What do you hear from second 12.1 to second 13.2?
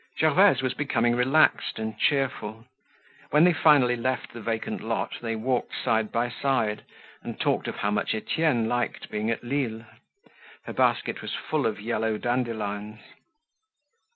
dandelions.